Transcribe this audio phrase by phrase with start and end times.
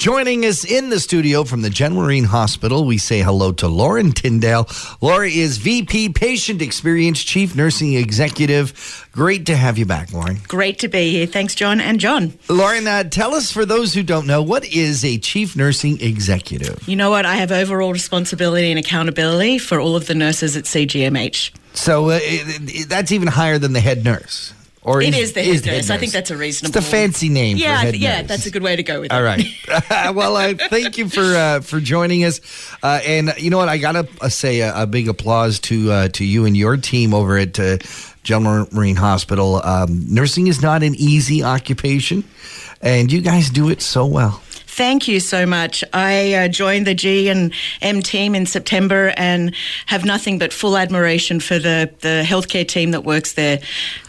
[0.00, 4.12] Joining us in the studio from the Gen Marine Hospital, we say hello to Lauren
[4.12, 4.66] Tindall.
[5.02, 9.06] Laura is VP Patient Experience Chief Nursing Executive.
[9.12, 10.38] Great to have you back, Lauren.
[10.48, 11.26] Great to be here.
[11.26, 12.32] Thanks, John and John.
[12.48, 16.82] Lauren, uh, tell us for those who don't know, what is a Chief Nursing Executive?
[16.88, 17.26] You know what?
[17.26, 21.50] I have overall responsibility and accountability for all of the nurses at CGMH.
[21.74, 24.54] So uh, it, it, that's even higher than the head nurse.
[24.82, 25.88] Or it is, is the head, is nurse.
[25.88, 26.78] head I think that's a reasonable.
[26.78, 27.58] It's the fancy name.
[27.58, 28.28] Yeah, yeah, nurse.
[28.28, 29.20] that's a good way to go with All it.
[29.20, 30.14] All right.
[30.14, 32.40] well, uh, thank you for uh, for joining us.
[32.82, 33.68] Uh, and you know what?
[33.68, 37.12] I gotta uh, say a, a, big applause to uh, to you and your team
[37.12, 37.76] over at uh,
[38.22, 39.60] General Marine Hospital.
[39.62, 42.24] Um, nursing is not an easy occupation,
[42.80, 44.40] and you guys do it so well.
[44.70, 45.82] Thank you so much.
[45.92, 47.52] I uh, joined the G and
[47.82, 49.52] M team in September and
[49.86, 53.58] have nothing but full admiration for the, the healthcare team that works there.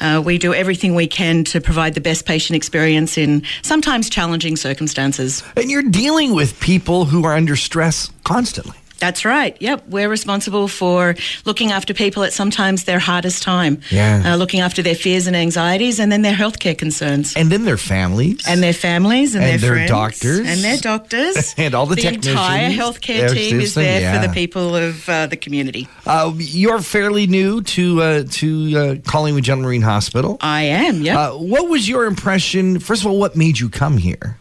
[0.00, 4.54] Uh, we do everything we can to provide the best patient experience in sometimes challenging
[4.54, 5.42] circumstances.
[5.56, 8.79] And you're dealing with people who are under stress constantly.
[9.00, 9.56] That's right.
[9.60, 9.88] Yep.
[9.88, 13.80] We're responsible for looking after people at sometimes their hardest time.
[13.90, 14.22] Yeah.
[14.24, 17.34] Uh, looking after their fears and anxieties and then their healthcare concerns.
[17.34, 18.46] And then their families.
[18.46, 20.46] And their families and, and their, their doctors.
[20.46, 21.54] And their doctors.
[21.58, 22.26] and all the, the technicians.
[22.26, 24.20] The entire healthcare team is there yeah.
[24.20, 25.88] for the people of uh, the community.
[26.06, 30.36] Uh, you're fairly new to uh, to uh, Collingwood General Marine Hospital.
[30.40, 31.18] I am, yeah.
[31.18, 32.78] Uh, what was your impression?
[32.78, 34.39] First of all, what made you come here?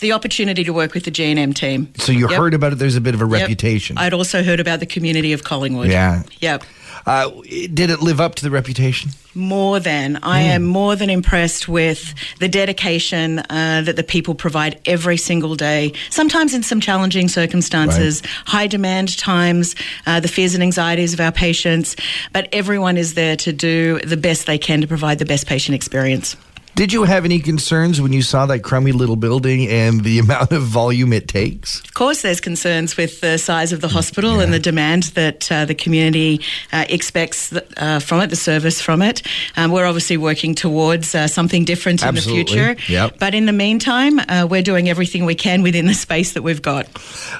[0.00, 1.92] The opportunity to work with the G&M team.
[1.96, 2.38] So you yep.
[2.38, 2.76] heard about it.
[2.76, 3.42] There's a bit of a yep.
[3.42, 3.98] reputation.
[3.98, 5.88] I'd also heard about the community of Collingwood.
[5.88, 6.22] Yeah.
[6.40, 6.64] Yep.
[7.06, 7.30] Uh,
[7.72, 9.10] did it live up to the reputation?
[9.34, 10.16] More than.
[10.22, 10.46] I mm.
[10.46, 15.92] am more than impressed with the dedication uh, that the people provide every single day,
[16.10, 18.30] sometimes in some challenging circumstances, right.
[18.46, 19.76] high demand times,
[20.06, 21.96] uh, the fears and anxieties of our patients,
[22.32, 25.74] but everyone is there to do the best they can to provide the best patient
[25.74, 26.36] experience.
[26.80, 30.50] Did you have any concerns when you saw that crummy little building and the amount
[30.50, 31.80] of volume it takes?
[31.80, 34.44] Of course, there's concerns with the size of the hospital yeah.
[34.44, 36.40] and the demand that uh, the community
[36.72, 39.20] uh, expects uh, from it, the service from it.
[39.58, 42.40] Um, we're obviously working towards uh, something different Absolutely.
[42.40, 42.90] in the future.
[42.90, 43.16] Yep.
[43.18, 46.62] But in the meantime, uh, we're doing everything we can within the space that we've
[46.62, 46.88] got.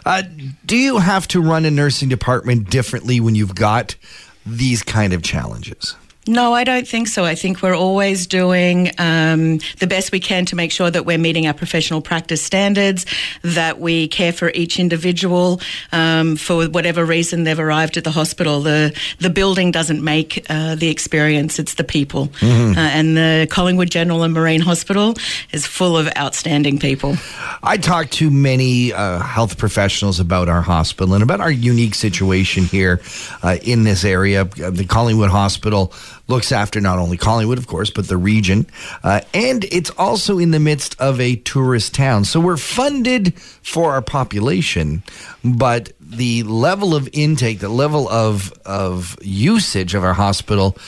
[0.04, 0.22] Uh,
[0.66, 3.96] do you have to run a nursing department differently when you've got
[4.44, 5.96] these kind of challenges?
[6.26, 7.24] No, I don't think so.
[7.24, 11.16] I think we're always doing um, the best we can to make sure that we're
[11.16, 13.06] meeting our professional practice standards,
[13.40, 18.60] that we care for each individual um, for whatever reason they've arrived at the hospital.
[18.60, 22.26] The the building doesn't make uh, the experience; it's the people.
[22.40, 22.78] Mm-hmm.
[22.78, 25.14] Uh, and the Collingwood General and Marine Hospital
[25.52, 27.16] is full of outstanding people.
[27.62, 32.64] I talked to many uh, health professionals about our hospital and about our unique situation
[32.64, 33.00] here
[33.42, 34.44] uh, in this area.
[34.44, 35.94] The Collingwood Hospital
[36.30, 38.66] looks after not only Collingwood, of course, but the region.
[39.02, 42.24] Uh, and it's also in the midst of a tourist town.
[42.24, 45.02] So we're funded for our population,
[45.44, 50.78] but the level of intake, the level of, of usage of our hospital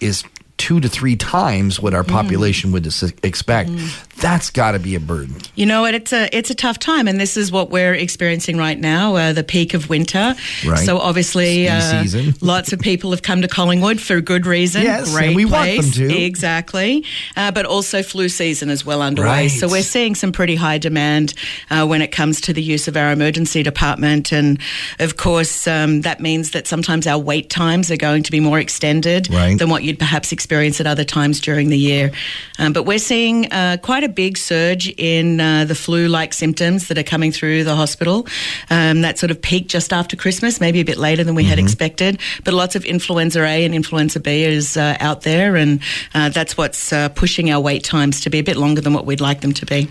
[0.00, 0.24] is
[0.62, 2.08] two to three times what our mm.
[2.08, 2.74] population mm.
[2.74, 2.86] would
[3.24, 3.68] expect.
[3.68, 4.08] Mm.
[4.20, 5.34] That's got to be a burden.
[5.56, 5.92] You know what?
[5.92, 9.32] It's a it's a tough time, and this is what we're experiencing right now, uh,
[9.32, 10.36] the peak of winter.
[10.64, 10.78] Right.
[10.78, 12.04] So obviously, uh,
[12.40, 14.82] lots of people have come to Collingwood for good reason.
[14.82, 15.78] Yes, Great and we place.
[15.78, 17.04] want them to exactly.
[17.36, 19.26] Uh, but also, flu season is well underway.
[19.26, 19.50] Right.
[19.50, 21.34] So we're seeing some pretty high demand
[21.70, 24.60] uh, when it comes to the use of our emergency department, and
[25.00, 28.60] of course, um, that means that sometimes our wait times are going to be more
[28.60, 29.58] extended right.
[29.58, 32.12] than what you'd perhaps experience at other times during the year.
[32.58, 36.88] Um, but we're seeing uh, quite a big surge in uh, the flu like symptoms
[36.88, 38.26] that are coming through the hospital.
[38.68, 41.50] Um, that sort of peaked just after Christmas, maybe a bit later than we mm-hmm.
[41.50, 42.20] had expected.
[42.44, 45.80] But lots of influenza A and influenza B is uh, out there, and
[46.12, 49.06] uh, that's what's uh, pushing our wait times to be a bit longer than what
[49.06, 49.88] we'd like them to be.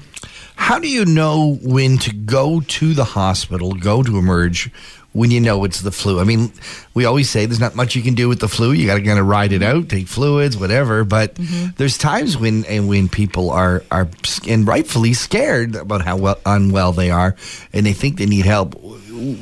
[0.55, 4.71] How do you know when to go to the hospital, go to emerge
[5.13, 6.19] when you know it's the flu.
[6.19, 6.53] I mean,
[6.93, 8.71] we always say there's not much you can do with the flu.
[8.71, 11.03] You got to kind of ride it out, take fluids, whatever.
[11.03, 11.71] But mm-hmm.
[11.77, 14.09] there's times when and when people are are
[14.47, 17.35] and rightfully scared about how well, unwell they are,
[17.73, 18.75] and they think they need help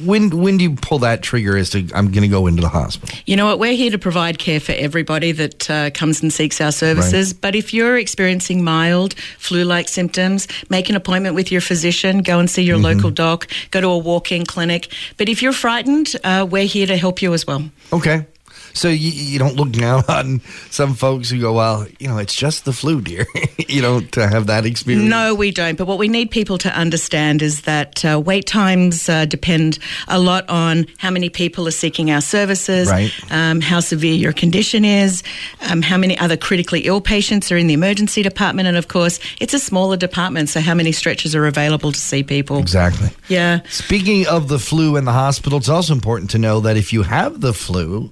[0.05, 2.69] when when do you pull that trigger as to I'm going to go into the
[2.69, 3.17] hospital?
[3.25, 3.59] You know what?
[3.59, 7.33] We're here to provide care for everybody that uh, comes and seeks our services.
[7.33, 7.41] Right.
[7.41, 12.21] But if you're experiencing mild flu-like symptoms, make an appointment with your physician.
[12.21, 12.97] Go and see your mm-hmm.
[12.97, 13.47] local doc.
[13.71, 14.93] Go to a walk-in clinic.
[15.17, 17.69] But if you're frightened, uh, we're here to help you as well.
[17.93, 18.25] Okay.
[18.73, 22.35] So you, you don't look down on some folks who go, well, you know, it's
[22.35, 23.25] just the flu, dear.
[23.67, 25.09] you know, to have that experience.
[25.09, 25.77] No, we don't.
[25.77, 30.19] But what we need people to understand is that uh, wait times uh, depend a
[30.19, 33.11] lot on how many people are seeking our services, Right.
[33.31, 35.23] um, how severe your condition is,
[35.69, 39.19] um, how many other critically ill patients are in the emergency department, and of course,
[39.39, 42.57] it's a smaller department, so how many stretchers are available to see people.
[42.57, 43.09] Exactly.
[43.27, 43.59] Yeah.
[43.69, 47.03] Speaking of the flu in the hospital, it's also important to know that if you
[47.03, 48.11] have the flu,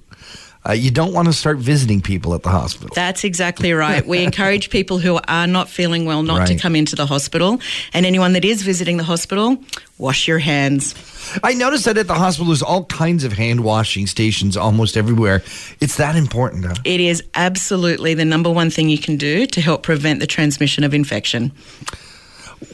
[0.68, 2.90] uh, you don't want to start visiting people at the hospital.
[2.94, 4.06] That's exactly right.
[4.06, 7.60] We encourage people who are not feeling well not to come into the hospital.
[7.94, 9.56] And anyone that is visiting the hospital,
[9.96, 10.94] wash your hands.
[11.42, 15.42] I noticed that at the hospital, there's all kinds of hand washing stations almost everywhere.
[15.80, 16.66] It's that important.
[16.66, 16.74] Huh?
[16.84, 20.84] It is absolutely the number one thing you can do to help prevent the transmission
[20.84, 21.52] of infection.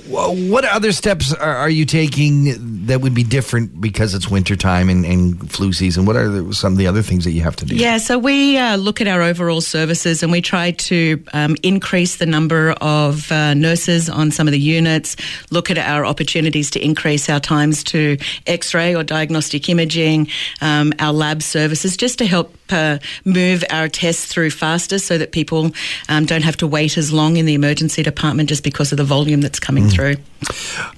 [0.07, 5.05] What other steps are, are you taking that would be different because it's wintertime and,
[5.07, 6.05] and flu season?
[6.05, 7.75] What are the, some of the other things that you have to do?
[7.75, 12.17] Yeah, so we uh, look at our overall services and we try to um, increase
[12.17, 15.17] the number of uh, nurses on some of the units,
[15.51, 20.29] look at our opportunities to increase our times to x ray or diagnostic imaging,
[20.61, 25.33] um, our lab services, just to help uh, move our tests through faster so that
[25.33, 25.71] people
[26.09, 29.05] um, don't have to wait as long in the emergency department just because of the
[29.05, 30.17] volume that's coming through.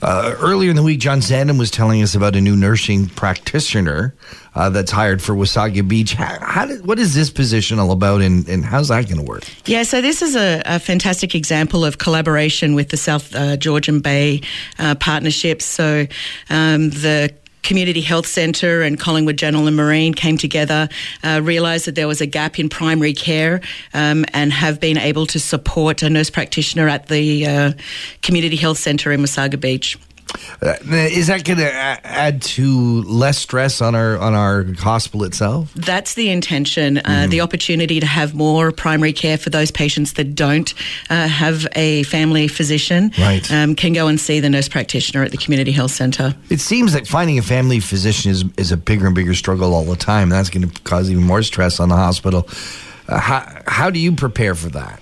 [0.02, 4.14] Uh, earlier in the week, John Sandham was telling us about a new nursing practitioner
[4.54, 6.14] uh, that's hired for Wasaga Beach.
[6.14, 9.22] How, how did, what is this position all about, and, and how's that going to
[9.22, 9.44] work?
[9.66, 14.00] Yeah, so this is a, a fantastic example of collaboration with the South uh, Georgian
[14.00, 14.40] Bay
[14.78, 15.64] uh, partnerships.
[15.64, 16.06] So
[16.50, 17.32] um, the
[17.66, 20.88] Community Health Centre and Collingwood General and Marine came together,
[21.24, 23.60] uh, realised that there was a gap in primary care,
[23.92, 27.72] um, and have been able to support a nurse practitioner at the uh,
[28.22, 29.98] Community Health Centre in Wasaga Beach.
[30.62, 35.72] Uh, is that going to add to less stress on our on our hospital itself?
[35.74, 40.34] That's the intention, uh, the opportunity to have more primary care for those patients that
[40.34, 40.72] don't
[41.10, 43.12] uh, have a family physician.
[43.18, 43.50] Right.
[43.52, 46.34] Um, can go and see the nurse practitioner at the community health centre.
[46.50, 49.84] It seems like finding a family physician is is a bigger and bigger struggle all
[49.84, 50.28] the time.
[50.28, 52.48] That's going to cause even more stress on the hospital.
[53.08, 55.00] Uh, how how do you prepare for that?